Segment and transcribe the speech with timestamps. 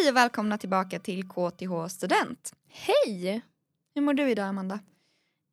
[0.00, 2.54] Hej och välkomna tillbaka till KTH Student.
[2.68, 3.42] Hej!
[3.94, 4.80] Hur mår du idag Amanda?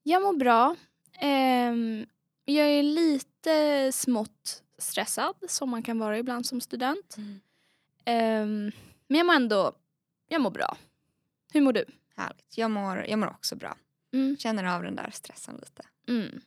[0.04, 0.76] Jag mår bra.
[1.20, 2.06] Ehm,
[2.46, 7.16] jag är lite smått stressad som man kan vara ibland som student.
[8.06, 8.72] Ehm,
[9.08, 9.74] men jag mår ändå
[10.28, 10.78] jag mår bra.
[11.54, 11.86] Hur mår du?
[12.16, 12.58] Härligt.
[12.58, 13.78] Jag mår, jag mår också bra.
[14.14, 14.38] Mm.
[14.38, 15.84] Känner av den där stressen lite.
[16.08, 16.42] Mm.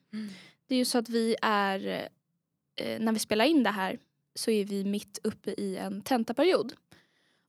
[0.67, 2.09] Det är ju så att vi är,
[2.77, 3.99] eh, när vi spelar in det här
[4.35, 6.75] så är vi mitt uppe i en tentaperiod.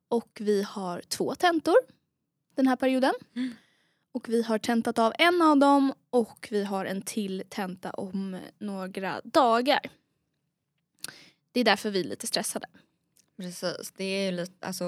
[0.08, 1.78] Och vi har två tentor
[2.56, 3.14] den här perioden.
[3.36, 3.56] Mm.
[4.12, 8.40] Och vi har tentat av en av dem och vi har en till tenta om
[8.60, 9.80] några dagar.
[11.52, 12.68] Det är därför vi är lite stressade.
[13.38, 13.94] Precis.
[13.98, 14.86] Det är ju lite, alltså,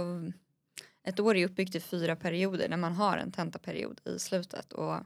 [1.03, 4.73] ett år är uppbyggt i fyra perioder när man har en tentaperiod i slutet.
[4.73, 4.97] Och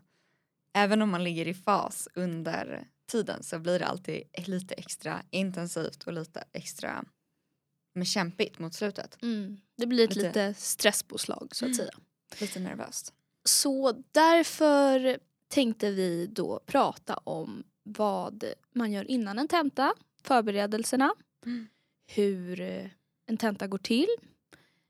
[0.74, 6.04] även om man ligger i fas under tiden så blir det alltid lite extra intensivt
[6.04, 7.06] och lite extra
[7.94, 9.18] men kämpigt mot slutet.
[9.78, 11.76] Det blir ett Lite- lite stresspåslag så att Mm.
[11.78, 11.92] säga.
[12.40, 13.14] Lite nervöst.
[13.46, 21.14] Så därför tänkte vi då prata om vad man gör innan en tenta, förberedelserna,
[21.46, 21.68] Mm.
[22.08, 22.60] hur
[23.26, 24.08] en tenta går till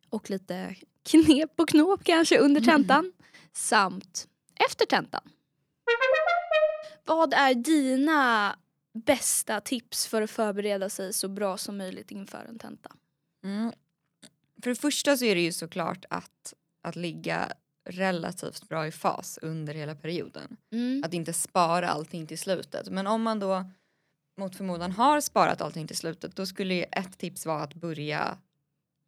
[0.10, 3.14] och lite knep och knåp kanske under tentan
[3.54, 4.28] samt
[4.70, 5.22] efter tentan.
[7.06, 8.56] Vad är dina
[8.94, 12.96] bästa tips för att förbereda sig så bra som möjligt inför en tenta?
[13.44, 13.72] Mm.
[14.64, 17.52] För det första så är det ju såklart att, att ligga
[17.86, 20.58] relativt bra i fas under hela perioden.
[20.72, 21.04] Mm.
[21.06, 22.90] Att inte spara allting till slutet.
[22.90, 23.66] Men om man då
[24.38, 28.38] mot förmodan har sparat allting till slutet då skulle ju ett tips vara att börja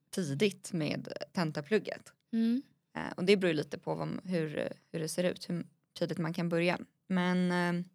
[0.09, 2.13] tidigt med tentaplugget.
[2.33, 2.61] Mm.
[2.95, 6.17] Eh, och det beror ju lite på vad, hur, hur det ser ut, hur tidigt
[6.17, 6.79] man kan börja.
[7.07, 7.85] Men eh,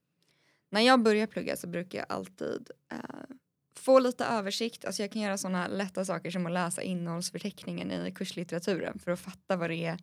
[0.70, 2.98] när jag börjar plugga så brukar jag alltid eh,
[3.76, 4.84] få lite översikt.
[4.84, 9.20] Alltså jag kan göra sådana lätta saker som att läsa innehållsförteckningen i kurslitteraturen för att
[9.20, 9.98] fatta vad det är,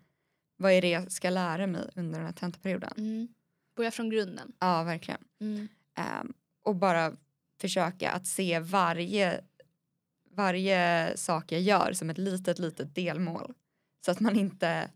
[0.57, 2.93] vad är det jag ska lära mig under den här tentaperioden.
[2.97, 3.27] Mm.
[3.75, 4.53] Börja från grunden.
[4.59, 5.21] Ja, verkligen.
[5.39, 5.67] Mm.
[5.95, 6.33] Ehm,
[6.63, 7.13] och bara
[7.61, 9.41] försöka att se varje,
[10.31, 13.53] varje sak jag gör som ett litet, litet delmål.
[14.05, 14.89] Så att man inte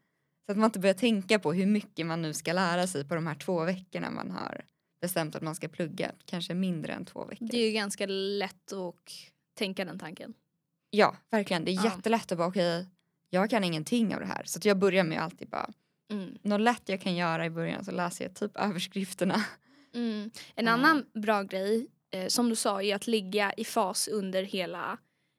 [0.46, 3.16] så att man inte börjar tänka på hur mycket man nu ska lära sig på
[3.16, 4.62] de här två veckorna man har
[5.01, 6.12] bestämt att man ska plugga.
[6.25, 7.47] Kanske mindre än två veckor.
[7.51, 8.95] Det är ju ganska lätt att
[9.57, 10.34] tänka den tanken.
[10.89, 11.66] Ja, verkligen.
[11.66, 11.84] Det är Ja.
[11.84, 12.88] jättelätt att bara okej,
[13.29, 14.44] jag kan ingenting av det här.
[14.45, 15.69] Så jag börjar med alltid bara,
[16.11, 16.38] Mm.
[16.41, 19.44] något lätt jag kan göra i början så läser jag typ överskrifterna.
[19.94, 20.31] Mm.
[20.56, 20.72] En Ja.
[20.72, 24.97] annan bra grej, eh, som du sa, är att ligga i fas under hela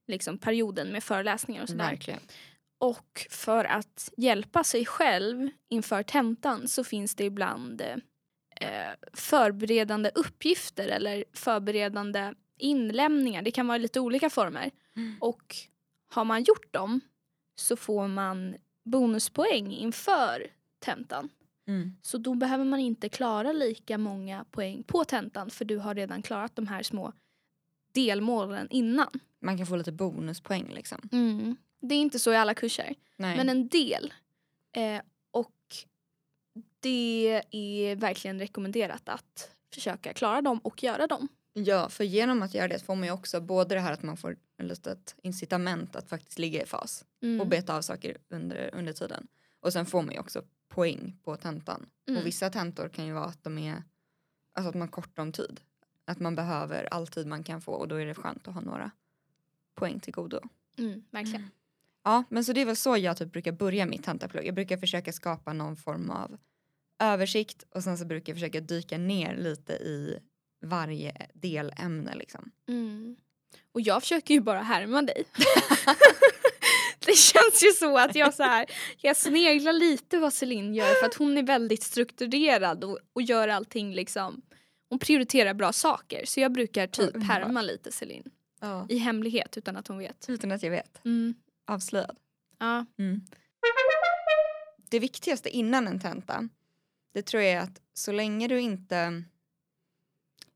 [0.08, 1.84] liksom, perioden med föreläsningar och sådär.
[1.90, 2.20] Verkligen.
[2.80, 7.96] Och för att hjälpa sig själv inför tentan så finns det ibland eh,
[9.12, 13.42] förberedande uppgifter eller förberedande inlämningar.
[13.42, 14.70] Det kan vara i lite olika former.
[14.96, 15.16] Mm.
[15.20, 15.56] Och
[16.08, 17.00] har man gjort dem
[17.54, 20.46] så får man bonuspoäng inför
[20.78, 21.28] tentan.
[21.68, 21.96] Mm.
[22.02, 26.22] Så då behöver man inte klara lika många poäng på tentan för du har redan
[26.22, 27.12] klarat de här små
[27.92, 29.10] delmålen innan.
[29.40, 31.08] Man kan få lite bonuspoäng liksom.
[31.80, 33.36] Det är inte så i alla kurser, Nej.
[33.36, 34.14] men en del.
[34.72, 35.00] Eh,
[36.82, 41.28] det är verkligen rekommenderat att försöka klara dem och göra dem.
[41.52, 44.16] Ja, för genom att göra det får man ju också både det här att man
[44.16, 47.40] får ett litet incitament att faktiskt ligga i fas Mm.
[47.40, 49.26] och beta av saker under, under tiden.
[49.60, 51.86] Och sen får man ju också poäng på tentan.
[52.08, 52.20] Mm.
[52.20, 53.82] Och vissa tentor kan ju vara att de är,
[54.52, 55.60] alltså att man kortar om tid.
[56.04, 58.60] Att man behöver all tid man kan få och då är det skönt att ha
[58.60, 58.90] några
[59.74, 60.40] poäng till godo.
[60.78, 61.50] Mm, verkligen.
[62.04, 64.46] Ja, men så det är väl så jag typ brukar börja mitt tentaplugg.
[64.46, 66.38] Jag brukar försöka skapa någon form av
[67.02, 70.18] översikt och sen så brukar jag försöka dyka ner lite i
[70.64, 72.50] varje delämne liksom.
[72.68, 73.16] Mm.
[73.72, 75.24] Och jag försöker ju bara härma dig.
[77.06, 78.66] det känns ju så att jag så här,
[79.00, 83.48] jag sneglar lite vad Celine gör för att hon är väldigt strukturerad och, och gör
[83.48, 84.42] allting liksom
[84.88, 88.86] hon prioriterar bra saker så jag brukar typ härma lite Celine Ja.
[88.88, 90.26] i hemlighet utan att hon vet.
[90.28, 91.04] Utan att jag vet.
[91.04, 91.34] Mm.
[91.66, 92.16] Avslöjad.
[92.58, 92.86] Ja.
[94.90, 96.48] Det viktigaste innan en tenta
[97.12, 99.24] det tror jag är att så länge du inte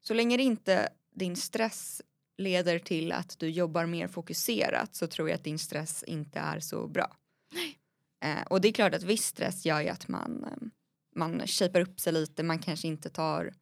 [0.01, 2.03] så länge det inte din stress
[2.39, 6.61] leder till att du jobbar mer fokuserat så tror jag att din stress inte är
[6.61, 7.17] så bra.
[8.25, 10.69] Eh, och det är klart att viss stress gör ju att man, eh,
[11.17, 13.55] man shapar upp sig lite, man kanske inte tar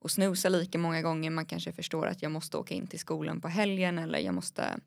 [0.00, 3.40] och snosar lika många gånger, man kanske förstår att jag måste åka in till skolan
[3.40, 4.80] på helgen eller jag måste,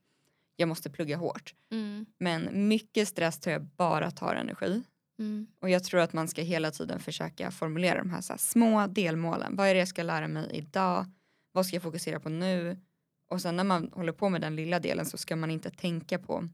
[0.56, 1.54] jag måste plugga hårt.
[1.72, 2.06] Mm.
[2.18, 4.84] Men mycket stress tror jag bara tar energi.
[5.20, 5.48] Mm.
[5.60, 8.88] Och jag tror att man ska hela tiden försöka formulera de här, så här små
[8.88, 9.56] delmålen.
[9.56, 11.06] Vad är det jag ska lära mig idag?
[11.52, 12.78] Vad ska jag fokusera på nu?
[13.30, 16.20] Och sen när man håller på med den lilla delen så ska man inte tänka
[16.20, 16.48] på,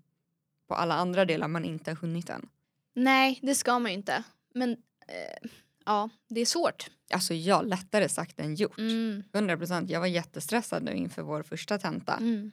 [0.67, 2.49] på alla andra delar man inte har hunnit än.
[2.93, 4.23] Nej, det ska man ju inte.
[4.53, 4.71] Men
[5.07, 5.49] eh,
[5.85, 6.89] ja, det är svårt.
[7.13, 8.77] Alltså ja, lättare sagt än gjort.
[8.77, 9.85] Mm, 100%.
[9.91, 12.13] Jag var jättestressad nu inför vår första tenta.
[12.17, 12.51] mm.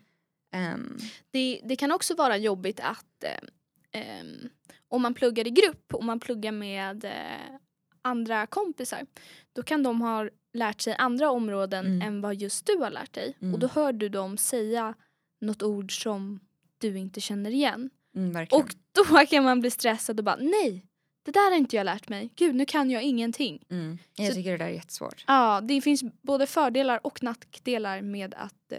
[0.53, 0.99] Ehm,
[1.31, 4.49] Det, det kan också vara jobbigt att eh, ehm,
[4.88, 7.56] om man pluggar i grupp, om man pluggar med eh,
[8.02, 9.06] andra kompisar,
[9.52, 12.02] då kan de ha lärt sig andra områden Mm.
[12.02, 13.36] än vad just du har lärt dig.
[13.40, 13.54] Mm.
[13.54, 14.94] Och då hör du dem säga
[15.40, 16.40] något ord som
[16.78, 17.90] du inte känner igen.
[18.16, 18.46] mm.
[18.50, 20.86] Och då kan man bli stressad och bara nej,
[21.22, 22.30] det där har inte jag lärt mig.
[22.36, 23.64] Gud, nu kan jag ingenting.
[23.70, 23.98] mm.
[24.16, 25.24] Jag så- tycker det där är jättesvårt.
[25.26, 28.78] Ja, det finns både fördelar och nackdelar med att eh,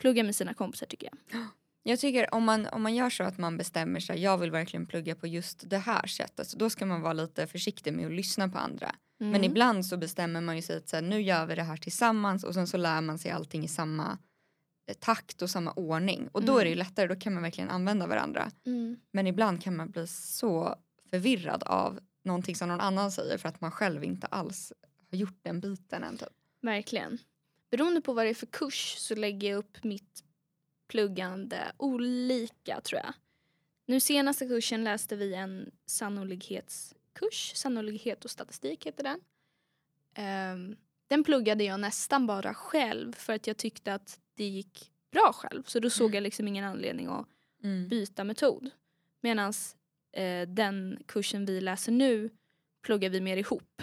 [0.00, 1.40] plugga med sina kompisar tycker jag.
[1.88, 4.86] Jag tycker om man, om man gör så att man bestämmer sig, jag vill verkligen
[4.86, 8.12] plugga på just det här sättet, så då ska man vara lite försiktig med att
[8.12, 8.94] lyssna på andra.
[9.18, 9.44] Men Mm.
[9.44, 12.44] ibland så bestämmer man ju sig att så här, nu gör vi det här tillsammans
[12.44, 14.18] och sen så lär man sig allting i samma
[14.90, 16.28] eh, takt och samma ordning.
[16.32, 16.60] Och då Mm.
[16.60, 18.50] är det ju lättare, då kan man verkligen använda varandra.
[18.66, 18.96] Mm.
[19.12, 20.74] Men ibland kan man bli så
[21.10, 24.72] förvirrad av någonting som någon annan säger för att man själv inte alls
[25.10, 26.16] har gjort den biten än.
[26.18, 26.28] Typ.
[26.62, 27.18] Verkligen.
[27.70, 30.22] Beroende på vad det är för kurs så lägger jag upp mitt
[30.88, 33.12] pluggande olika tror jag.
[33.86, 37.52] Nu senaste kursen läste vi en sannolikhetskurs.
[37.54, 39.20] Sannolikhet och statistik heter den.
[40.14, 45.32] Ehm, den pluggade jag nästan bara själv för att jag tyckte att det gick bra
[45.32, 45.62] själv.
[45.62, 47.26] Så då såg jag liksom ingen anledning att
[47.88, 48.70] byta metod.
[49.20, 49.52] Medan
[50.12, 52.30] eh, den kursen vi läser nu
[52.82, 53.82] pluggar vi mer ihop.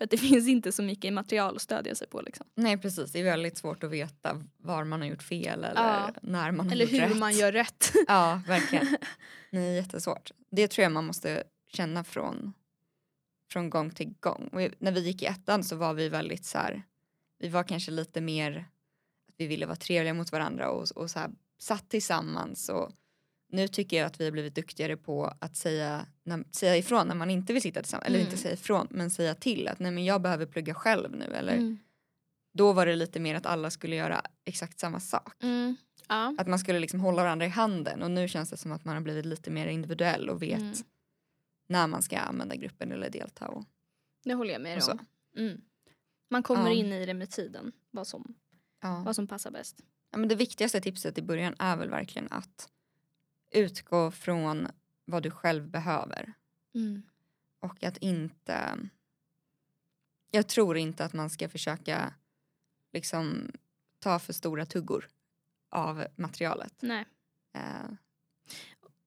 [0.00, 2.20] För att det finns inte så mycket material att stödja sig på.
[2.20, 2.46] Liksom.
[2.54, 6.14] Nej precis, det är väldigt svårt att veta var man har gjort fel eller Ja.
[6.22, 7.16] när man har Eller gjort hur rätt.
[7.18, 7.92] man gör rätt.
[8.08, 8.96] Ja, verkligen.
[9.50, 10.30] Nej, jättesvårt.
[10.50, 11.42] Det tror jag man måste
[11.72, 12.52] känna från,
[13.52, 14.48] från gång till gång.
[14.52, 16.82] Och när vi gick i ettan så var vi väldigt så här,
[17.38, 18.68] vi var kanske lite mer,
[19.28, 22.68] att vi ville vara trevliga mot varandra och, och så här, satt tillsammans.
[22.68, 22.92] Och
[23.52, 27.14] nu tycker jag att vi har blivit duktigare på att säga, när, säga ifrån när
[27.14, 28.06] man inte vill sitta tillsammans.
[28.06, 28.26] Eller Mm.
[28.28, 31.24] inte säga ifrån, men säga till att nej men jag behöver plugga själv nu.
[31.24, 31.78] Eller Mm.
[32.52, 35.42] då var det lite mer att alla skulle göra exakt samma sak.
[35.42, 35.76] Mm.
[36.08, 36.34] Ja.
[36.38, 38.94] Att man skulle liksom hålla varandra i handen och nu känns det som att man
[38.94, 40.74] har blivit lite mer individuell och vet Mm.
[41.68, 43.48] när man ska använda gruppen eller delta.
[43.48, 43.64] Och,
[44.24, 44.98] Det håller jag med om.
[45.36, 45.60] Mm.
[46.30, 46.72] Man kommer Ja.
[46.72, 47.72] in i det med tiden.
[47.90, 48.34] Vad som,
[48.82, 49.02] ja.
[49.06, 49.76] vad som passar bäst.
[50.12, 52.68] Ja, men det viktigaste tipset i början är väl verkligen att
[53.50, 54.68] utgå från
[55.04, 56.32] vad du själv behöver
[56.74, 57.02] Mm.
[57.60, 58.78] och att inte...
[60.30, 62.14] Jag tror inte att man ska försöka
[62.92, 63.52] liksom
[63.98, 65.08] ta för stora tuggor
[65.68, 66.74] av materialet.
[66.80, 67.04] Nej.
[67.52, 67.90] Eh,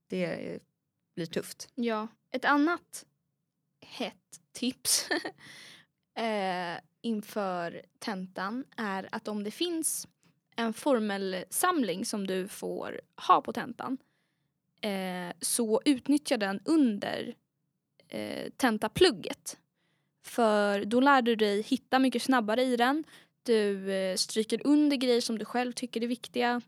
[0.08, 0.60] det
[1.16, 1.70] blir tufft.
[1.76, 2.08] Ja.
[2.32, 3.06] Ett annat
[3.82, 5.10] hett tips
[6.16, 10.08] eh, inför tentan är att om det finns
[10.56, 13.98] en formelsamling som du får ha på tentan
[14.84, 17.36] eh, så utnyttja den under
[18.08, 19.58] eh, tentaplugget.
[20.26, 23.04] För då lär du dig hitta mycket snabbare i den.
[23.44, 26.62] Du eh, stryker under grejer som du själv tycker är viktiga.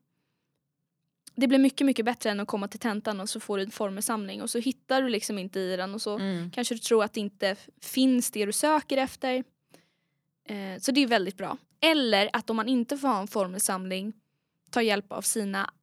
[1.35, 3.71] Det blir mycket, mycket bättre än att komma till tentan och så får du en
[3.71, 6.51] formelsamling och så hittar du liksom inte i den och så Mm.
[6.51, 9.43] kanske du tror att det inte finns det du söker efter.
[10.45, 11.57] Eh, så det är väldigt bra.
[11.79, 14.13] Eller att om man inte får ha en formelsamling
[14.69, 15.73] ta hjälp av sina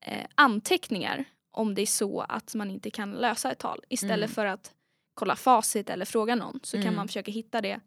[0.00, 3.80] eh, anteckningar om det är så att man inte kan lösa ett tal.
[3.88, 4.28] Istället Mm.
[4.28, 4.72] för att
[5.14, 6.94] kolla facit eller fråga någon så kan Mm.
[6.96, 7.80] man försöka hitta det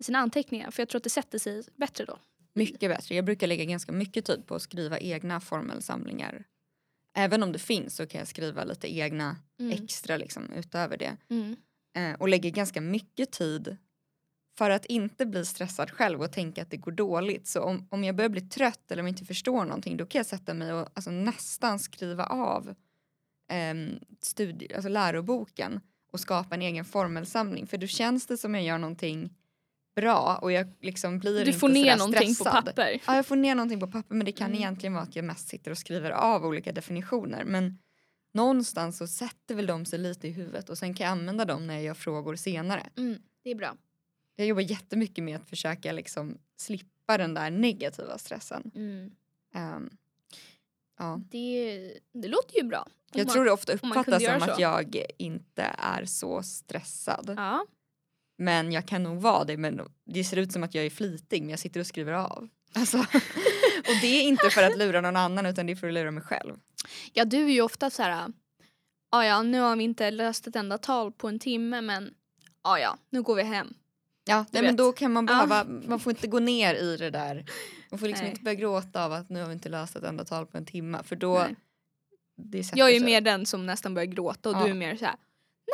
[0.00, 2.18] i sina anteckningar för jag tror att det sätter sig bättre då.
[2.52, 3.14] Mycket bättre.
[3.14, 6.44] Jag brukar lägga ganska mycket tid på att skriva egna formelsamlingar.
[7.16, 9.72] Även om det finns så kan jag skriva lite egna Mm.
[9.84, 11.16] extra liksom, utöver det.
[11.30, 11.56] Mm.
[11.96, 13.76] Eh, och lägger ganska mycket tid
[14.58, 17.46] för att inte bli stressad själv och tänka att det går dåligt.
[17.46, 20.18] Så om, om jag börjar bli trött eller om jag inte förstår någonting då kan
[20.18, 22.74] jag sätta mig och alltså, nästan skriva av
[23.48, 25.80] ehm, studie, alltså läroboken
[26.12, 27.66] och skapa en egen formelsamling.
[27.66, 29.34] För då känns det som jag gör någonting
[29.96, 32.64] bra och jag liksom blir Du inte får ner någonting stressad.
[32.64, 33.00] på papper.
[33.06, 34.58] Ja, jag får ner någonting på papper men det kan Mm.
[34.58, 37.44] egentligen vara att jag mest sitter och skriver av olika definitioner.
[37.44, 37.78] Men
[38.32, 41.66] någonstans så sätter väl de sig lite i huvudet och sen kan jag använda dem
[41.66, 42.86] när jag gör frågor senare.
[42.96, 43.18] Mm.
[43.42, 43.76] Det är bra.
[44.36, 48.70] Jag jobbar jättemycket med att försöka liksom slippa den där negativa stressen.
[48.74, 49.10] Mm.
[49.54, 49.90] Ehm,
[50.98, 51.20] ja.
[51.30, 52.88] Det, det låter ju bra.
[53.14, 57.34] Jag man- tror det ofta uppfattas som att jag inte är så stressad.
[57.36, 57.66] Ja.
[58.38, 59.56] Men jag kan nog vara det.
[59.56, 62.48] Men det ser ut som att jag är flitig men jag sitter och skriver av.
[62.74, 62.98] Alltså,
[63.78, 66.10] och det är inte för att lura någon annan utan det är för att lura
[66.10, 66.56] mig själv.
[67.12, 68.32] Ja, du är ju ofta så här.
[69.10, 72.14] Ja, ja, nu har vi inte löst ett enda tal på en timme, men
[72.64, 73.74] ja, ja, nu går vi hem.
[74.24, 75.46] Ja, nej, men då kan man Ja.
[75.46, 77.44] behöva, man får inte gå ner i det där.
[77.90, 78.30] Man får liksom Nej.
[78.30, 80.66] inte börja gråta av att nu har vi inte löst ett enda tal på en
[80.66, 81.56] timme för då Nej.
[82.74, 83.06] Jag är ju sig.
[83.06, 84.64] mer den som nästan börjar gråta och Ja.
[84.64, 85.16] du är mer så här.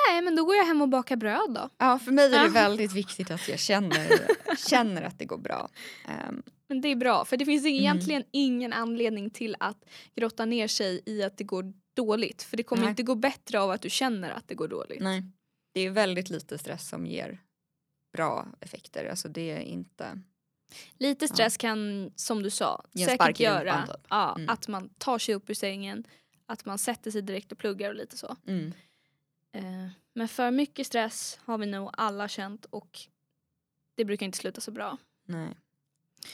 [0.09, 1.69] Nej men då går jag hem och bakar bröd då.
[1.79, 2.49] Ja, för mig är det Ja.
[2.53, 4.09] väldigt viktigt att jag känner,
[4.69, 5.69] känner att det går bra.
[6.09, 7.75] Ehm, Men det är bra för det finns Mm.
[7.77, 9.85] egentligen ingen anledning till att
[10.17, 12.43] grotta ner sig i att det går dåligt.
[12.43, 12.91] För det kommer Nej.
[12.91, 15.01] inte gå bättre av att du känner att det går dåligt.
[15.03, 15.23] nej.
[15.75, 17.39] Det är väldigt lite stress som ger
[18.17, 19.05] bra effekter.
[19.11, 20.21] Alltså det är inte...
[20.99, 23.97] Lite stress kan, som du sa, Ge säkert göra typ.
[24.11, 24.49] ja, Mm.
[24.49, 26.05] att man tar sig upp ur sängen,
[26.51, 28.37] att man sätter sig direkt och pluggar och lite så.
[28.47, 28.73] Mm.
[29.53, 32.99] Eh, men för mycket stress har vi nog alla känt och
[33.95, 34.99] det brukar inte sluta så bra.
[35.25, 35.57] Nej.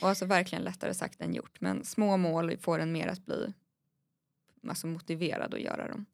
[0.00, 1.60] Och alltså verkligen lättare sagt än gjort.
[1.60, 3.52] Men små mål får en mer att bli
[4.68, 6.06] alltså, motiverad att göra dem.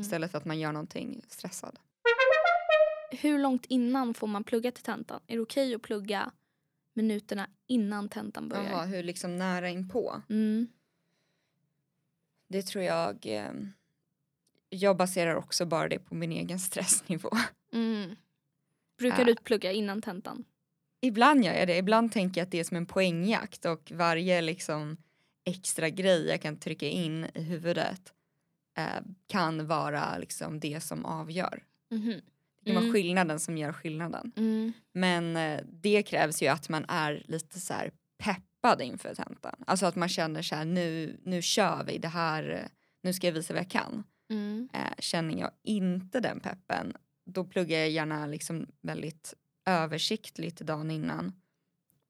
[0.00, 1.78] Istället för att man gör någonting stressad.
[3.10, 5.20] Hur långt innan får man plugga till tentan?
[5.26, 6.30] Är det okej att plugga
[6.94, 8.70] minuterna innan tentan börjar?
[8.70, 10.22] Jaha, hur liksom nära inpå?
[10.28, 10.68] Mm.
[12.48, 13.26] Det tror jag...
[13.26, 13.52] Eh,
[14.68, 17.30] jag baserar också bara det på min egen stressnivå.
[17.72, 18.16] Mm.
[18.98, 19.26] Brukar Äh.
[19.26, 20.44] du plugga innan tentan?
[21.00, 21.76] Ibland gör jag det.
[21.76, 24.96] Ibland tänker jag att det är som en poängjakt och varje liksom
[25.44, 28.12] extra grej jag kan trycka in i huvudet
[28.78, 31.64] eh, kan vara liksom det som avgör.
[31.90, 32.20] Mhm.
[32.60, 32.92] Det kan vara Mm.
[32.94, 34.32] skillnaden som gör skillnaden.
[34.36, 34.72] Mm.
[34.92, 37.90] Men eh, det krävs ju att man är lite så här
[38.64, 39.64] peppad inför tentan.
[39.66, 42.68] Alltså att man känner så här nu, nu kör vi det här,
[43.02, 44.04] nu ska jag visa vad jag kan.
[44.30, 44.68] Mm.
[44.72, 49.34] Eh, känner jag inte den peppen då pluggar jag gärna liksom väldigt
[49.66, 51.32] översiktligt dagen innan.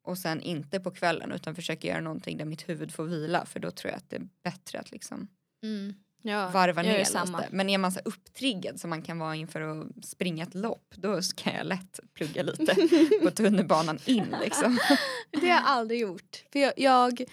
[0.02, 3.60] Och sen inte på kvällen utan försöker göra någonting där mitt huvud får vila för
[3.60, 5.28] då tror jag att det är bättre att liksom
[5.62, 5.94] Mm.
[6.26, 7.48] Ja, varva ner lite.
[7.50, 11.22] Men är man så upptriggad som man kan vara inför att springa ett lopp då
[11.22, 12.74] ska jag lätt plugga lite
[13.22, 14.78] på tunnelbanan in liksom.
[15.30, 16.44] Det har jag aldrig gjort.
[16.52, 17.24] För jag, jag,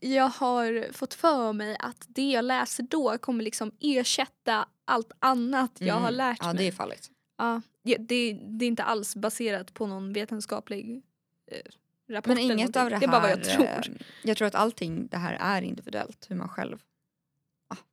[0.00, 5.72] jag har fått för mig att det jag läser då kommer liksom ersätta allt annat
[5.78, 6.14] jag har Mm.
[6.14, 6.56] lärt Ja mig.
[6.56, 7.10] det är farligt.
[7.38, 11.02] Ja, det, det, är inte alls baserat på någon vetenskaplig
[11.50, 12.20] eh.
[12.24, 13.00] Men inget av det här.
[13.00, 13.64] Det är bara vad jag tror.
[13.66, 13.82] eh,
[14.22, 16.78] Jag tror att allting det här är individuellt hur man själv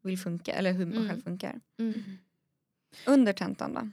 [0.01, 1.09] vill funka eller hur man Mm.
[1.09, 1.61] själv funkar.
[1.79, 2.03] Mm.
[3.05, 3.89] Under tentan då?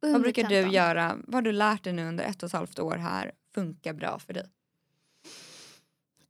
[0.00, 0.68] Vad Under brukar tentan.
[0.70, 1.18] du göra?
[1.26, 4.18] Vad har du lärt dig nu under ett och ett halvt år här funkar bra
[4.18, 4.46] för dig?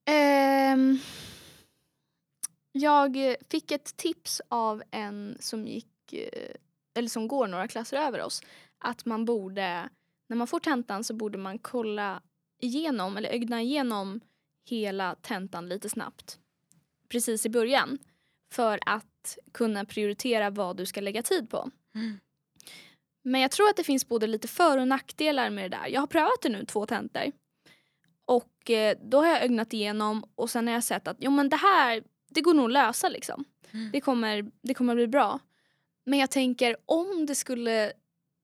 [0.04, 0.98] Ehm,
[2.72, 3.16] jag
[3.50, 6.54] fick ett tips av en som gick, eh,
[6.94, 8.42] eller som går några klasser över oss.
[8.78, 9.88] Att man borde,
[10.28, 12.22] när man får tentan så borde man kolla
[12.60, 14.20] igenom eller ögna igenom
[14.68, 16.38] hela tentan lite snabbt.
[17.08, 17.98] Precis i början.
[18.54, 21.70] För att kunna prioritera vad du ska lägga tid på.
[21.94, 22.18] Mm.
[23.22, 25.86] Men jag tror att det finns både lite för och nackdelar med det där.
[25.88, 27.32] Jag har prövat det nu, två tentor.
[28.24, 31.48] Och eh, då har jag ögnat igenom och sen har jag sett att jo men
[31.48, 33.44] det här, det går nog att lösa liksom.
[33.70, 33.90] Mm.
[33.92, 35.38] Det, kommer, det kommer bli bra.
[36.04, 37.92] Men jag tänker om det skulle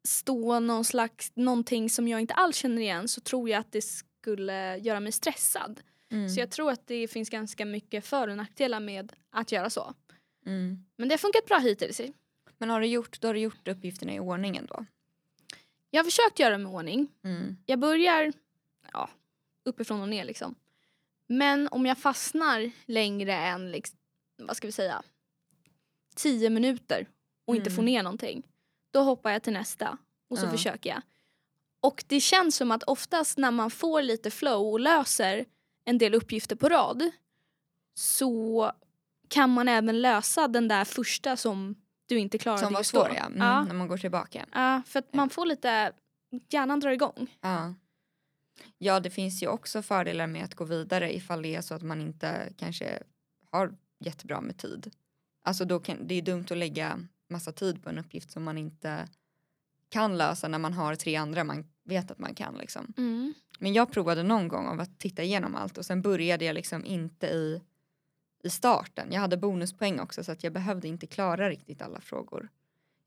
[0.08, 3.84] stå någon slags, någonting som jag inte alls känner igen så tror jag att det
[3.84, 5.80] skulle göra mig stressad.
[6.10, 6.28] Mm.
[6.28, 9.94] Så jag tror att det finns ganska mycket för och nackdelar med att göra så.
[10.46, 10.84] Mm.
[10.96, 12.00] Men det har funkat bra hittills.
[12.58, 14.86] Men har du gjort, då har du gjort uppgifterna i ordningen då?
[15.90, 17.08] Jag har försökt göra det med ordning.
[17.24, 17.56] Mm.
[17.66, 18.32] Jag börjar
[18.92, 19.10] ja,
[19.64, 20.54] uppifrån och ner liksom.
[21.26, 23.98] Men om jag fastnar längre än liksom,
[24.38, 25.02] vad ska vi säga,
[26.16, 27.06] tio minuter
[27.44, 27.76] och inte Mm.
[27.76, 28.42] får ner någonting.
[28.90, 29.98] Då hoppar jag till nästa
[30.28, 30.50] och så Ja.
[30.50, 31.02] försöker jag.
[31.80, 35.44] Och det känns som att oftast när man får lite flow och löser
[35.84, 37.10] en del uppgifter på rad
[37.94, 38.72] så
[39.28, 41.74] kan man även lösa den där första som
[42.06, 43.00] du inte klarade Som var just då.
[43.04, 43.26] svår ja.
[43.26, 43.38] Mm.
[43.38, 43.64] ja.
[43.64, 44.46] När man går tillbaka.
[44.52, 45.92] Ja, för att man får lite,
[46.48, 47.36] hjärnan drar igång.
[47.40, 47.74] Ja.
[48.78, 51.82] ja, det finns ju också fördelar med att gå vidare ifall det är så att
[51.82, 53.02] man inte kanske
[53.50, 54.90] har jättebra med tid.
[55.42, 58.58] Alltså då kan, det är dumt att lägga massa tid på en uppgift som man
[58.58, 59.08] inte
[59.88, 62.94] kan lösa när man har tre andra man vet att man kan liksom.
[62.96, 63.34] Mm.
[63.58, 66.84] Men jag provade någon gång av att titta igenom allt och sen började jag liksom
[66.84, 67.62] inte i,
[68.42, 69.12] i starten.
[69.12, 72.48] Jag hade bonuspoäng också så att jag behövde inte klara riktigt alla frågor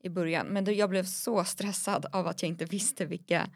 [0.04, 0.48] i början.
[0.48, 3.50] Men då, jag blev så stressad av att jag inte visste vilka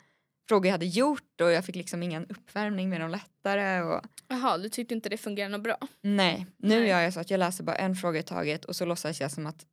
[0.47, 3.81] frågor jag hade gjort och jag fick liksom ingen uppvärmning med de lättare.
[3.81, 4.01] Och...
[4.27, 5.77] Jaha, du tyckte inte det fungerade något bra?
[6.01, 6.89] Nej, nu Nej.
[6.89, 9.31] gör jag så att jag läser bara en fråga i taget och så låtsas jag
[9.31, 9.65] som att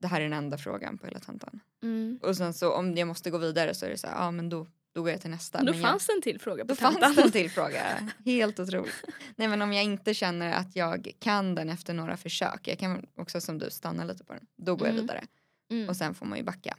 [0.00, 1.60] det här är den enda frågan på hela tentan.
[1.82, 2.18] Mm.
[2.22, 4.48] Och sen så om jag måste gå vidare så är det så här, ja men
[4.48, 5.58] då, då går jag till nästa.
[5.58, 7.00] Då Men jag- fanns det en till fråga på Då tentan.
[7.02, 8.10] fanns en till fråga.
[8.24, 9.04] Helt otroligt.
[9.36, 12.68] Nej men om jag inte känner att jag kan den efter några försök.
[12.68, 14.46] Jag kan också som du stanna lite på den.
[14.56, 15.02] Då går jag Mm.
[15.06, 15.24] vidare.
[15.70, 15.88] Mm.
[15.88, 16.76] Och sen får man ju backa.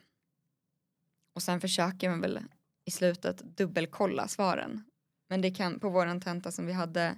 [1.35, 2.39] Och sen försöker man väl
[2.85, 4.83] i slutet dubbelkolla svaren.
[5.29, 7.15] Men det kan på våran tenta som vi hade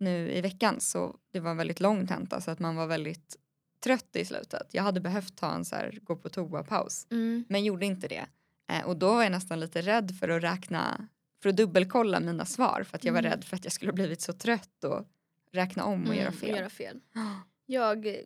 [0.00, 3.36] nu i veckan så det var en väldigt lång tenta så att man var väldigt
[3.74, 4.68] skittrött i slutet.
[4.74, 7.06] Jag hade behövt ta en så här, gå på toa-paus.
[7.10, 7.44] Mm.
[7.48, 8.26] Men gjorde inte det.
[8.68, 11.08] Eh, och då var jag nästan lite rädd för att räkna,
[11.42, 12.82] för att dubbelkolla mina svar.
[12.82, 13.30] För att jag var Mm.
[13.30, 15.06] rädd för att jag skulle blivit så trött och
[15.52, 16.56] räkna om och Mm, göra fel.
[16.56, 17.00] göra fel.
[17.68, 18.16] Jag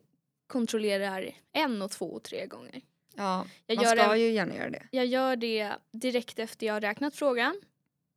[0.47, 2.81] kontrollerar en och två och tre gånger.
[3.15, 4.87] Ja, Jag man ska en, ju gärna göra det.
[4.91, 7.61] jag gör det direkt efter jag har räknat frågan.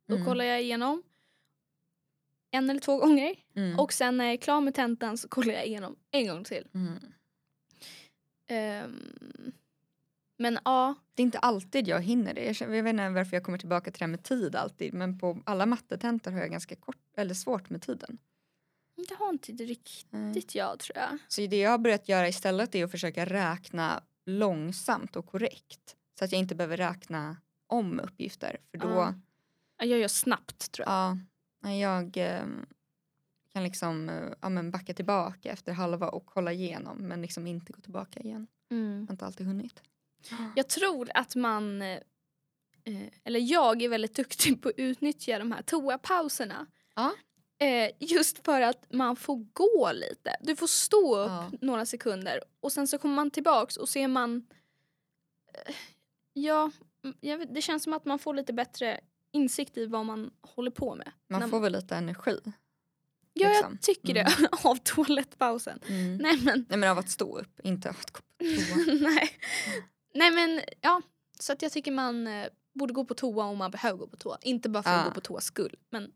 [0.07, 0.25] Då Mm.
[0.27, 1.03] kollar jag igenom
[2.51, 3.35] en eller två gånger.
[3.55, 3.79] Mm.
[3.79, 6.67] Och sen när jag är klar med tentan så kollar jag igenom en gång till.
[6.73, 6.99] Mm.
[10.39, 12.45] Ehm, men ja, Det är inte alltid jag hinner det.
[12.45, 14.93] Jag, känner, jag vet inte varför jag kommer tillbaka till det här med tid alltid.
[14.93, 18.17] Men på alla mattetentor har jag ganska kort, eller svårt med tiden.
[19.09, 20.41] det har inte riktigt Mm.
[20.53, 21.17] jag tror jag.
[21.27, 25.95] Så det jag har börjat göra istället är att försöka räkna långsamt och korrekt.
[26.19, 27.37] Så att jag inte behöver räkna
[27.67, 28.57] om uppgifter.
[28.71, 29.13] För då.
[29.77, 31.17] Ja, Jag gör snabbt tror jag.
[31.61, 32.45] ja, jag eh,
[33.53, 36.97] kan liksom eh, ja, men backa tillbaka efter halva och kolla igenom.
[36.97, 38.47] Men liksom inte gå tillbaka igen.
[38.71, 38.99] Mm.
[38.99, 39.81] Jag har inte alltid hunnit.
[40.55, 41.99] Jag tror att man, eh,
[42.83, 46.65] eh, eller jag är väldigt duktig på att utnyttja de här toapauserna.
[46.95, 47.11] Ja.
[47.59, 50.35] Eh, just för att man får gå lite.
[50.41, 51.51] Du får stå upp Ja.
[51.61, 54.47] några sekunder och sen så kommer man tillbaks och ser man...
[56.33, 56.71] Ja,
[57.03, 58.99] mm, vet, det känns som att man får lite bättre
[59.31, 61.11] insikt i vad man håller på med.
[61.29, 62.39] Man får väl lite energi.
[63.33, 63.71] Ja, liksom.
[63.71, 64.27] jag tycker det.
[64.63, 65.79] av toalettpausen.
[65.87, 66.17] Mm.
[66.17, 68.93] Nej men, Nej men av att stå upp, inte av att gå på toa.
[69.09, 69.29] nej.
[70.15, 71.01] Nej men, ja.
[71.39, 74.17] Så att jag tycker man eh, borde gå på toa om man behöver gå på
[74.17, 74.37] toa.
[74.41, 75.09] Inte bara för att Ja.
[75.09, 75.75] gå på toas skull.
[75.89, 76.11] Men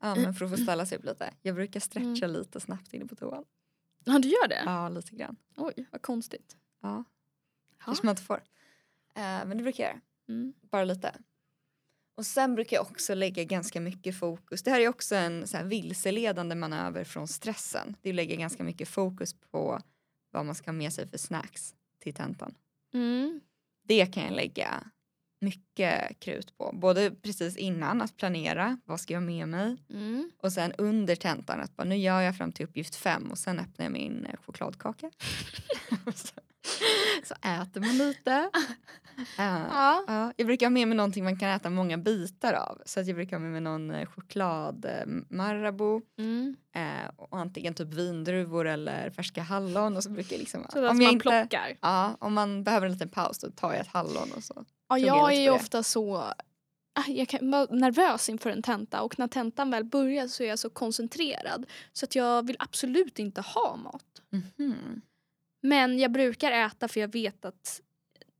[0.00, 1.34] Ja men för att få ställa sig upp lite.
[1.42, 2.30] Jag brukar stretcha Mm.
[2.30, 3.44] lite snabbt inne på toan.
[4.04, 4.62] ja, du gör det?
[4.66, 5.36] Ja lite grann.
[5.56, 6.56] Oj, vad konstigt.
[6.82, 7.04] Ja.
[7.84, 8.42] Kanske man inte får.
[9.14, 10.00] Eh, men det brukar jag göra.
[10.28, 10.52] Mm.
[10.70, 11.14] Bara lite.
[12.14, 14.62] Och sen brukar jag också lägga ganska mycket fokus.
[14.62, 17.96] Det här är också en så här vilseledande manöver från stressen.
[18.02, 19.80] Det lägger ganska mycket fokus på
[20.30, 22.54] vad man ska ha med sig för snacks till tentan.
[22.94, 23.40] Mm.
[23.84, 24.84] Det kan jag lägga
[25.40, 26.70] mycket krut på.
[26.72, 29.76] Både precis innan att planera, vad ska jag med mig?
[29.90, 30.30] Mm.
[30.38, 33.58] Och sen under tentan att bara, nu gör jag fram till uppgift fem och sen
[33.58, 35.10] öppnar jag min eh, chokladkaka.
[37.24, 38.50] så, äter man lite.
[39.38, 40.04] Eh, Ja.
[40.06, 42.82] ja, jag brukar ha med mig någonting man kan äta många bitar av.
[42.86, 44.86] Så att jag brukar ha med mig någon eh, choklad
[45.30, 46.56] Marabou Mm.
[46.74, 49.96] eh, och antingen typ vindruvor eller färska hallon.
[49.96, 51.76] Och så brukar jag liksom, Så om man jag inte, plockar.
[51.80, 54.64] ja, om man behöver en liten paus då tar jag ett hallon och så.
[54.88, 56.16] Ja, jag är ju ofta så...
[56.94, 60.48] ah, Jag kan vara nervös inför en tenta och när tentan väl börjar så är
[60.48, 64.04] jag så koncentrerad så att jag vill absolut inte ha mat.
[64.32, 65.00] Mhm.
[65.60, 67.82] Men jag brukar äta för jag vet att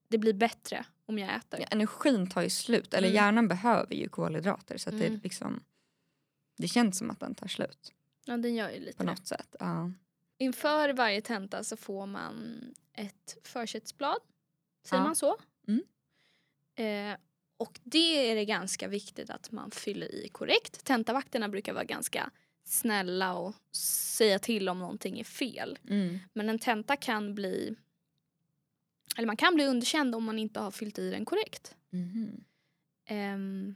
[0.09, 1.61] det blir bättre om jag äter.
[1.61, 3.17] Ja, energin tar ju slut, eller Mm.
[3.17, 5.01] hjärnan behöver ju kolhydrater så Mm.
[5.01, 5.65] det liksom
[6.57, 7.93] det känns som att den tar slut
[8.25, 9.11] Ja, den gör ju lite på det.
[9.11, 9.57] något sätt.
[9.61, 9.91] Ja.
[10.39, 12.61] Inför varje tenta så får man
[12.93, 14.19] ett försättsblad.
[14.85, 15.07] Säger Ja.
[15.07, 15.37] man så?
[15.69, 15.83] Mm.
[16.75, 17.19] Eh,
[17.57, 20.85] och det är det ganska viktigt att man fyller i korrekt.
[20.85, 22.31] Tentavakterna brukar vara ganska
[22.69, 25.79] snälla och säga till om någonting är fel.
[25.89, 26.19] Mm.
[26.33, 27.75] Men en tenta kan bli
[29.17, 31.77] eller man kan bli underkänd om man inte har fyllt i den korrekt.
[31.91, 32.45] Mhm.
[33.07, 33.75] Ehm,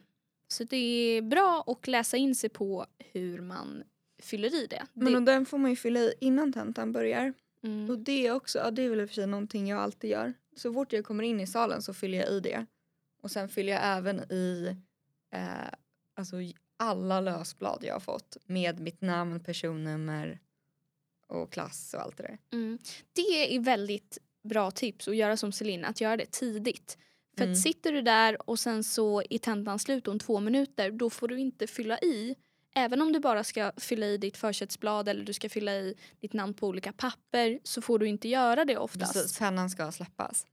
[0.48, 3.84] så det är bra att läsa in sig på hur man
[4.18, 4.86] fyller i det.
[4.92, 7.34] Men det och den får man ju fylla i innan tentan börjar.
[7.62, 9.80] mm, Och det är också, ja, det är väl i och för sig någonting jag
[9.80, 10.34] alltid gör.
[10.56, 12.66] Så fort jag kommer in i salen så fyller jag i det.
[13.22, 14.76] Och sen fyller jag även i
[15.30, 15.68] eh,
[16.14, 16.36] alltså
[16.82, 20.40] alla lösblad jag har fått med mitt namn, personnummer
[21.26, 22.38] och klass och allt det där.
[22.52, 22.78] Mm.
[23.12, 26.98] Det är väldigt bra tips att göra som Celine, att göra det tidigt.
[27.36, 27.52] För Mm.
[27.52, 31.28] att sitter du där och sen så är tentan slut om två minuter då får
[31.28, 32.36] du inte fylla i.
[32.74, 36.32] Även om du bara ska fylla i ditt försättsblad eller du ska fylla i ditt
[36.32, 39.12] namn på olika papper så får du inte göra det oftast.
[39.12, 40.46] Precis, pennan ska släppas.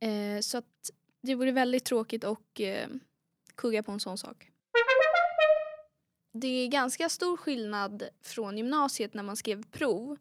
[0.00, 0.90] Eh, så att
[1.22, 2.86] det vore väldigt tråkigt att eh,
[3.54, 4.50] kugga på en sån sak.
[6.32, 10.16] Det är ganska stor skillnad från gymnasiet när man skrev prov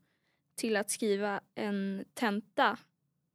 [0.56, 2.78] till att skriva en tenta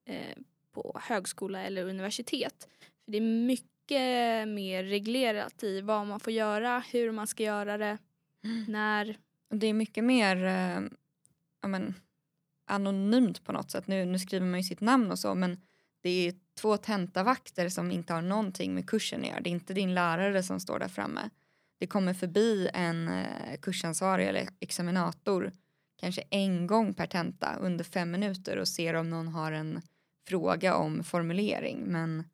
[0.05, 0.39] eh,
[0.73, 2.69] på högskola eller universitet.
[3.05, 7.79] För det är mycket mer reglerat i vad man får göra, hur man ska göra
[7.79, 7.99] det,
[8.69, 9.19] när.
[9.51, 10.81] Och det är mycket mer eh,
[11.63, 11.95] ja, men,
[12.67, 13.87] anonymt på något sätt.
[13.87, 15.61] Nu, nu skriver man ju sitt namn och så men
[16.01, 19.41] det är två tentavakter som inte har någonting med kursen att göra.
[19.41, 21.31] Det är inte din lärare som står där framme.
[21.79, 25.53] Det kommer förbi en eh, kursansvarig eller examinator
[25.97, 29.81] kanske en gång per tenta under fem minuter och ser om någon har en
[30.29, 31.85] fråga om formulering.
[31.87, 32.25] Men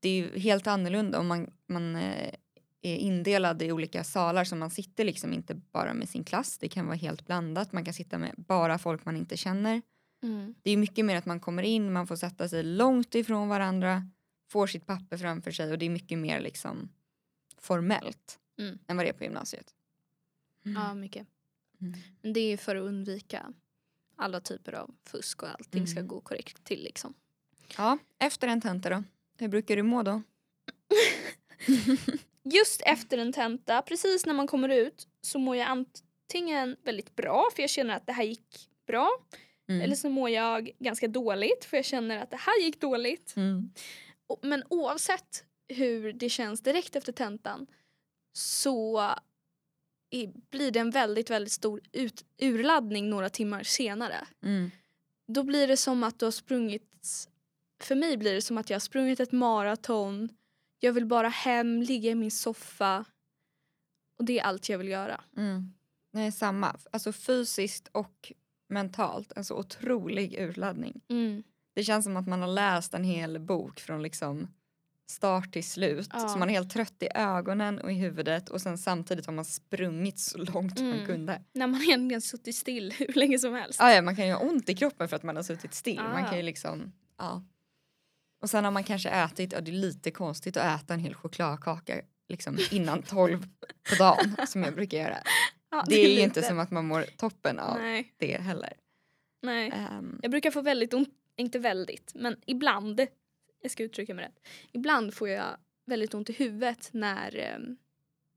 [0.00, 2.34] det är ju helt annorlunda om man, man eh,
[2.82, 6.58] är indelad i olika salar så man sitter liksom inte bara med sin klass.
[6.58, 7.72] Det kan vara helt blandat.
[7.72, 9.82] Man kan sitta med bara folk man inte känner.
[10.22, 10.54] Mm.
[10.62, 14.10] Det är mycket mer att man kommer in, man får sätta sig långt ifrån varandra,
[14.50, 16.88] får sitt papper framför sig och det är mycket mer liksom
[17.58, 18.78] formellt Mm.
[18.86, 19.74] än vad det är på gymnasiet.
[20.62, 21.26] Ja, mycket.
[21.80, 21.94] Mm.
[22.22, 23.52] Men det är för att undvika
[24.16, 26.08] alla typer av fusk och allting ska Mm.
[26.08, 27.14] gå korrekt till liksom.
[27.76, 29.04] Ja, efter en tenta då?
[29.38, 30.22] Hur brukar du må då?
[32.42, 37.48] Just efter en tenta, precis när man kommer ut så mår jag antingen väldigt bra
[37.54, 39.10] för jag känner att det här gick bra.
[39.68, 39.80] Mm.
[39.82, 43.36] Eller så mår jag ganska dåligt för jag känner att det här gick dåligt.
[43.36, 43.70] Mm.
[44.42, 47.66] Men oavsett hur det känns direkt efter tentan
[48.32, 49.14] så
[50.50, 54.26] blir det en väldigt, väldigt stor ut, urladdning några timmar senare.
[54.42, 54.70] Mm.
[55.26, 57.08] Då blir det som att du har sprungit,
[57.82, 60.28] för mig blir det som att jag har sprungit ett maraton.
[60.80, 63.04] Jag vill bara hem, ligga i min soffa.
[64.18, 65.20] Och det är allt jag vill göra.
[65.36, 65.74] Mm.
[66.10, 66.76] Nej, samma.
[66.92, 68.32] Alltså fysiskt och
[68.68, 69.32] mentalt.
[69.36, 71.00] En så otrolig urladdning.
[71.08, 71.42] Mm.
[71.74, 74.48] Det känns som att man har läst en hel bok från liksom
[75.10, 76.08] start till slut.
[76.12, 76.28] Ja.
[76.28, 79.44] Så man är helt trött i ögonen och i huvudet och sen samtidigt har man
[79.44, 81.06] sprungit så långt man Mm.
[81.06, 81.42] kunde.
[81.52, 83.80] När man egentligen suttit still hur länge som helst.
[83.80, 85.96] Ah, ja, man kan ju ha ont i kroppen för att man har suttit still.
[86.02, 86.28] Man Ah.
[86.28, 87.42] kan ju liksom, ja.
[88.42, 91.14] Och sen har man kanske ätit, ja det är lite konstigt att äta en hel
[91.14, 93.46] chokladkaka liksom innan tolv
[93.90, 95.18] på dagen som jag brukar göra.
[95.70, 98.72] Ja, Det är ju inte som att man mår toppen av Nej, det heller.
[99.42, 99.70] nej.
[99.70, 103.00] Ehm, Jag brukar få väldigt ont, inte väldigt, men ibland,
[103.62, 104.46] jag ska uttrycka mig rätt.
[104.72, 107.74] Ibland får jag väldigt ont i huvudet när eh,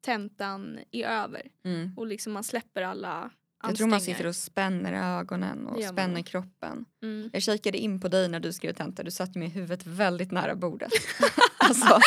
[0.05, 1.93] tentan är över mm.
[1.97, 3.31] och liksom man släpper alla
[3.63, 6.86] Jag tror man sitter och spänner ögonen och spänner kroppen.
[7.03, 7.29] Mm.
[7.34, 10.55] Jag kikade in på dig när du skrev tenta, du satt med huvudet väldigt nära
[10.55, 10.91] bordet.
[11.57, 11.99] alltså,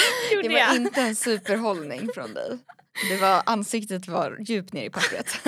[0.42, 0.76] det var jag?
[0.76, 2.58] inte en superhållning från dig.
[3.10, 5.40] Det var, ansiktet var djupt ner i pappret.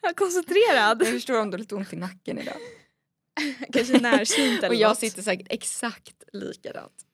[0.00, 1.02] Jag är koncentrerad.
[1.02, 2.56] Jag förstår om du har lite ont i nacken idag.
[3.72, 4.98] Kanske närsynt eller Och jag något.
[4.98, 7.06] sitter säkert exakt likadant.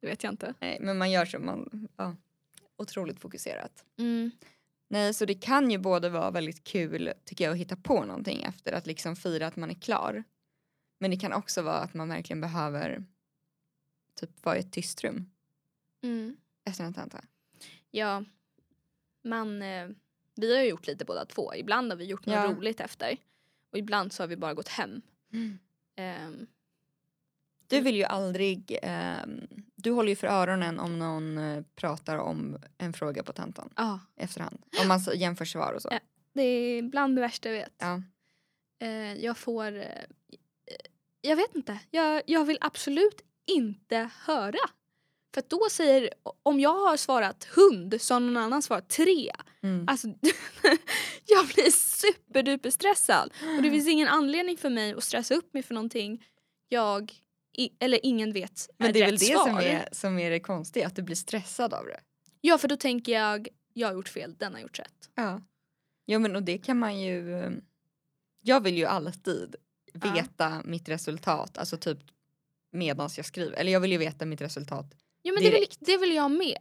[0.00, 0.54] Det vet jag inte.
[0.60, 2.16] Nej, men man gör så, man, ja,
[2.76, 3.84] otroligt fokuserat.
[3.98, 4.30] Mm.
[4.88, 8.42] Nej, så det kan ju både vara väldigt kul tycker jag att hitta på någonting
[8.42, 10.24] efter att liksom fira att man är klar.
[10.98, 13.04] Men det kan också vara att man verkligen behöver
[14.20, 15.30] typ vara i ett tyst rum
[16.02, 16.36] Mm.
[16.64, 17.24] efter en tenta.
[17.90, 18.24] Ja,
[19.24, 19.88] man, eh,
[20.34, 21.54] vi har ju gjort lite båda två.
[21.54, 22.52] Ibland har vi gjort något Ja.
[22.52, 23.16] roligt efter
[23.70, 25.02] och ibland så har vi bara gått hem.
[25.96, 26.46] Ehm,
[27.66, 29.40] Du vill ju aldrig, ehm,
[29.74, 34.00] du håller ju för öronen om någon eh, pratar om en fråga på tentan ja,
[34.16, 34.62] efterhand.
[34.82, 35.88] Om man jämför svar och så.
[35.92, 35.98] Ja.
[36.32, 37.74] det är bland det värsta jag vet.
[37.78, 38.02] Ja.
[38.78, 39.76] Eh, jag får...
[39.76, 40.04] Eh,
[41.20, 41.78] jag vet inte.
[41.90, 44.58] Jag, jag vill absolut inte höra.
[45.34, 46.10] För då säger...
[46.42, 49.30] Om jag har svarat hund så har någon annan svarat tre.
[49.62, 49.88] Mm.
[49.88, 50.08] Alltså,
[51.26, 53.32] jag blir superduper stressad.
[53.56, 56.24] Och det finns ingen anledning för mig att stressa upp mig för någonting
[56.68, 57.12] jag
[57.58, 59.46] i, eller ingen vet är Men det är väl det svar.
[59.46, 62.00] som är, som är det konstiga, att du blir stressad av det.
[62.40, 65.10] Ja, för då tänker jag jag har gjort fel, den har gjort rätt.
[65.14, 65.40] Ja.
[66.06, 67.50] Jo men och det kan man ju,
[68.40, 69.56] jag vill ju alltid
[69.94, 70.12] Ja.
[70.14, 71.98] veta mitt resultat, alltså typ
[72.72, 73.56] medans jag skriver.
[73.56, 74.94] Eller jag vill ju veta mitt resultat.
[75.22, 76.58] Ja, men det vill, det vill jag med.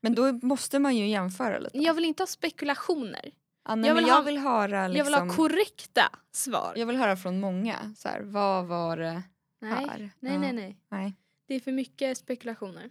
[0.00, 1.78] Men då måste man ju jämföra lite.
[1.78, 3.30] Jag vill inte ha spekulationer.
[3.68, 6.72] Ja, nej, jag vill jag ha- vill höra liksom, Jag vill ha korrekta svar.
[6.76, 7.94] jag vill höra från många.
[7.96, 9.22] Så här, vad var det
[9.60, 10.10] nej, här?
[10.20, 10.76] nej, Ja, nej, nej.
[10.88, 11.14] nej.
[11.46, 12.90] Det är för mycket spekulationer.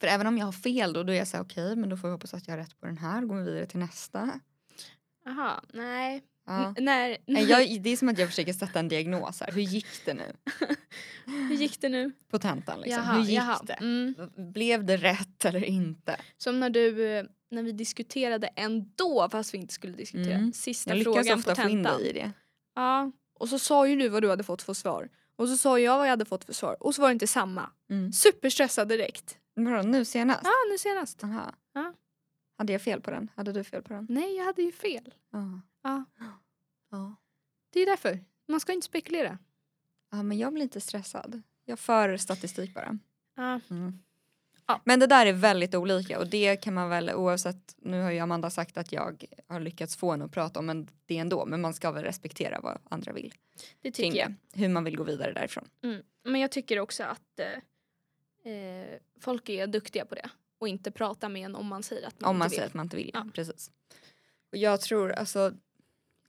[0.00, 1.96] För även om jag har fel då, då är jag så här okej men då
[1.96, 3.22] får vi hoppas att jag har rätt på den här.
[3.22, 4.40] Går vi vidare till nästa.
[5.24, 6.22] Jaha, nej.
[6.46, 6.74] Ja.
[6.78, 9.52] När, Nej, Jag, det är som att jag försöker sätta en diagnos här.
[9.52, 10.32] Hur gick det nu
[11.26, 12.12] Hur gick det nu?
[12.30, 12.80] på tentan?
[12.80, 13.02] Liksom?
[13.04, 13.60] Jaha, Hur gick jaha.
[13.64, 13.72] det?
[13.72, 14.14] Mm.
[14.52, 16.16] Blev det rätt eller inte?
[16.38, 20.34] Som när du, eh, när vi diskuterade ändå fast vi inte skulle diskutera.
[20.34, 20.52] Mm.
[20.52, 21.98] Sista frågan på få in tentan.
[21.98, 22.32] dig i det.
[22.74, 25.08] Ja, och så sa ju du vad du hade fått för svar.
[25.36, 26.76] Och så sa jag vad jag hade fått för svar.
[26.80, 27.70] Och så var det inte samma.
[27.90, 28.12] Mm.
[28.12, 29.38] Superstressad direkt.
[29.54, 30.40] Vadå, nu senast?
[30.44, 31.24] Ja, nu senast.
[31.24, 31.52] Aha.
[31.74, 31.94] Ja.
[32.58, 33.30] Hade jag fel på den?
[33.36, 34.06] Hade du fel på den?
[34.10, 35.14] Nej, jag hade ju fel.
[35.32, 36.04] Ja, Ja.
[37.74, 38.20] Det är därför.
[38.48, 39.38] Man ska inte spekulera.
[40.10, 41.42] ja, men jag blir inte stressad.
[41.64, 42.98] Jag för statistik bara.
[43.36, 43.60] Ja.
[43.70, 44.02] Mm.
[44.66, 44.80] Ja.
[44.84, 48.18] Men det där är väldigt olika och det kan man väl oavsett, nu har ju
[48.18, 51.74] Amanda sagt att jag har lyckats få henne att prata om det ändå men man
[51.74, 53.34] ska väl respektera vad andra vill
[53.80, 54.34] Det kring tycker jag.
[54.52, 54.60] det.
[54.60, 55.68] Hur man vill gå vidare därifrån.
[55.82, 56.02] Mm.
[56.24, 57.40] Men jag tycker också att
[58.44, 60.30] eh, eh, folk är duktiga på det.
[60.58, 62.70] Och inte prata med en om man säger att man Om man inte säger vill.
[62.70, 63.10] att man inte vill.
[63.14, 63.26] Ja.
[63.34, 63.70] Precis.
[64.52, 65.52] Och jag tror alltså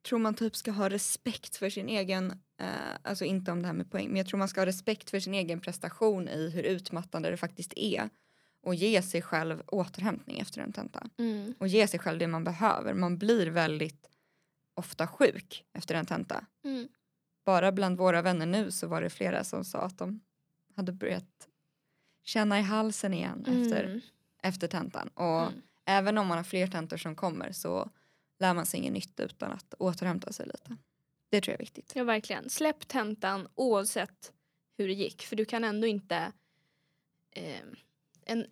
[0.06, 2.68] tror man typ ska ha respekt för sin egen, eh,
[3.04, 5.20] alltså inte om det här med poäng, men jag tror man ska ha respekt för
[5.20, 8.10] sin egen prestation i hur utmattande det faktiskt är
[8.62, 11.08] och ge sig själv återhämtning efter en tenta.
[11.18, 11.54] Mm.
[11.60, 12.94] Och ge sig själv det man behöver.
[12.94, 14.10] Man blir väldigt
[14.74, 16.46] ofta sjuk efter en tenta.
[16.64, 16.88] Mm.
[17.46, 20.22] Bara bland våra vänner nu så var det flera som sa att de
[20.76, 21.48] hade börjat
[22.24, 24.02] känna i halsen igen efter, Mm.
[24.44, 25.08] efter tentan.
[25.08, 25.62] Och Mm.
[25.86, 27.90] även om man har fler tentor som kommer så
[28.40, 30.78] lär man sig inget nytt utan att återhämta sig lite.
[31.30, 31.92] Det tror jag är viktigt.
[31.96, 32.50] Ja, verkligen.
[32.50, 34.32] Släpp tentan oavsett
[34.78, 35.22] hur det gick.
[35.22, 36.32] För du kan ändå inte...
[37.32, 37.62] Eh,
[38.26, 38.46] en,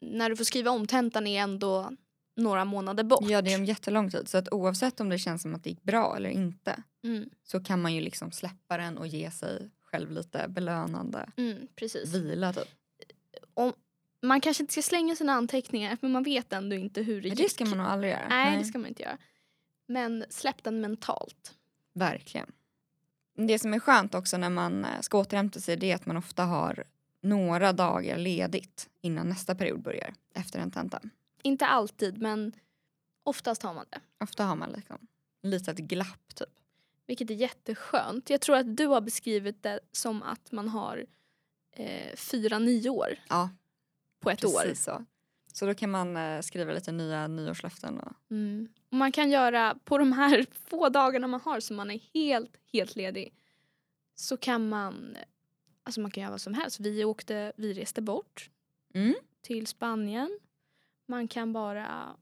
[0.00, 1.90] när du får skriva om tentan är ändå
[2.36, 3.24] några månader bort.
[3.28, 4.28] Ja, det är en jättelång tid.
[4.28, 7.60] Så att oavsett om det känns som att det gick bra eller inte Mm, så
[7.60, 12.14] kan man ju liksom släppa den och ge sig själv lite belönande mm, precis.
[12.14, 12.68] vila typ.
[14.22, 17.38] Man kanske inte ska slänga sina anteckningar men man vet ändå inte hur det gick.
[17.38, 18.28] det ska man nog aldrig göra.
[18.28, 19.18] Nej, det ska man inte göra.
[19.86, 21.54] Men släpp den mentalt.
[21.92, 22.52] Verkligen.
[23.36, 26.16] Det som är skönt också när man eh, ska återhämta sig det är att man
[26.16, 26.84] ofta har
[27.22, 31.00] några dagar ledigt innan nästa period börjar efter en tenta.
[31.42, 32.52] Inte alltid men
[33.22, 34.00] oftast har man det.
[34.24, 34.98] Ofta har man liksom
[35.42, 36.48] lite ett glapp typ.
[37.06, 38.30] Vilket är jätteskönt.
[38.30, 41.06] Jag tror att du har beskrivit det som att man har
[41.72, 43.50] eh, fyra nyår Ja,
[44.20, 44.62] på ett år.
[44.62, 45.04] precis så.
[45.52, 48.00] Så då kan man eh, skriva lite nya nyårslöften.
[48.00, 48.68] Och, Mm.
[48.90, 52.56] Och man kan göra på de här få dagarna man har som man är helt,
[52.72, 53.34] helt ledig.
[54.14, 55.16] Så kan man,
[55.82, 56.80] alltså man kan göra vad som helst.
[56.80, 58.50] Vi åkte, vi reste bort
[58.94, 59.14] Mm.
[59.42, 60.38] till Spanien.
[61.06, 62.16] Man kan bara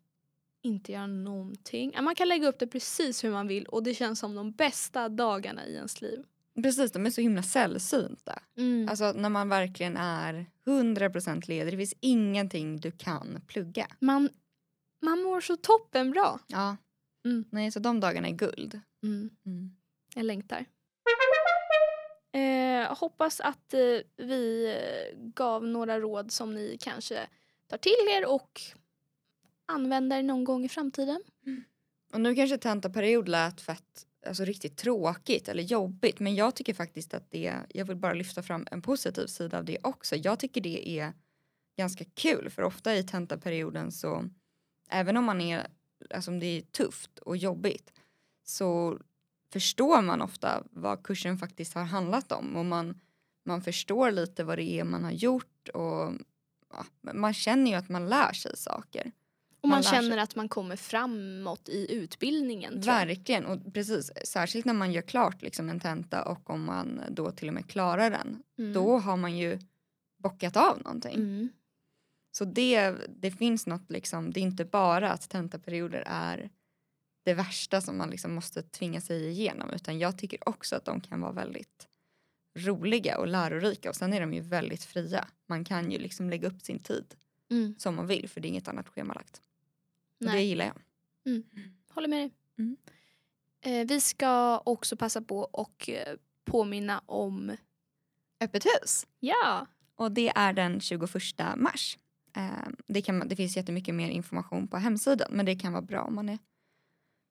[0.62, 1.92] inte göra någonting.
[2.02, 5.08] Man kan lägga upp det precis hur man vill och det känns som de bästa
[5.08, 6.24] dagarna i ens liv.
[6.62, 8.42] Precis, de är så himla sällsynta.
[8.56, 8.88] Mm.
[8.88, 11.72] Alltså när man verkligen är 100% ledig.
[11.72, 13.86] Det finns ingenting du kan plugga.
[13.98, 14.28] Man,
[15.02, 16.40] man mår så toppen bra.
[16.46, 16.76] Ja.
[17.24, 17.44] Mm.
[17.50, 18.80] Nej, så de dagarna är guld.
[19.02, 19.30] Mm.
[19.46, 19.76] Mm.
[20.14, 20.64] Jag längtar.
[22.32, 23.80] Eh, hoppas att eh,
[24.16, 27.26] vi eh, gav några råd som ni kanske
[27.66, 28.60] tar till er och
[29.66, 31.22] använder någon gång i framtiden.
[32.12, 36.20] Och nu kanske tentaperiod lät fett, alltså riktigt tråkigt eller jobbigt.
[36.20, 39.64] Men jag tycker faktiskt att det, jag vill bara lyfta fram en positiv sida av
[39.64, 40.16] det också.
[40.16, 41.12] Jag tycker det är
[41.76, 44.24] ganska kul för ofta i tentaperioden så
[44.90, 45.66] även om man är,
[46.14, 47.92] alltså om det är tufft och jobbigt
[48.44, 48.98] så
[49.52, 53.00] förstår man ofta vad kursen faktiskt har handlat om och man,
[53.44, 56.12] man förstår lite vad det är man har gjort och
[56.72, 59.12] ja, man känner ju att man lär sig saker.
[59.60, 62.80] Och man, Man känner att man kommer framåt i utbildningen.
[62.80, 67.30] Verkligen, och precis, särskilt när man gör klart liksom en tenta och om man då
[67.30, 68.72] till och med klarar den, Mm.
[68.72, 69.58] då har man ju
[70.16, 71.14] bockat av någonting.
[71.14, 71.48] Mm.
[72.32, 76.50] Så det, det finns något liksom, det är inte bara att tentaperioder är
[77.24, 81.00] det värsta som man liksom måste tvinga sig igenom utan jag tycker också att de
[81.00, 81.88] kan vara väldigt
[82.58, 85.28] roliga och lärorika och sen är de ju väldigt fria.
[85.48, 87.14] Man kan ju liksom lägga upp sin tid
[87.50, 87.74] Mm.
[87.78, 89.42] som man vill för det är inget annat schemalagt.
[90.20, 90.46] Och det Nej.
[90.46, 90.74] gillar jag.
[91.88, 92.30] Håller med dig.
[92.58, 92.76] Mm.
[93.60, 97.56] Eh, vi ska också passa på och eh, påminna om,
[98.40, 99.06] Öppet hus!
[99.20, 101.10] ja, Och det är den 21
[101.56, 101.98] mars.
[102.36, 106.02] Eh, det, kan, det finns jättemycket mer information på hemsidan men det kan vara bra
[106.02, 106.38] om man är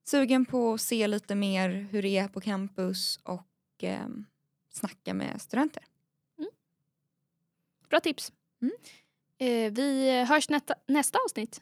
[0.05, 4.07] sugen på att se lite mer hur det är på campus och eh,
[4.69, 5.83] snacka med studenter.
[7.89, 8.31] bra tips.
[8.61, 8.73] Mm.
[9.37, 11.61] Eh, vi hörs nästa, nästa avsnitt.